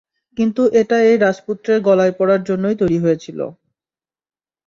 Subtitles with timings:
[0.37, 3.39] কিন্তু এটা এই রাজপুত্রের গলায় পরার জন্যই তৈরি হয়েছিল।